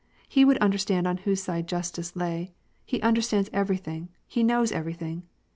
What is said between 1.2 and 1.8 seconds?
side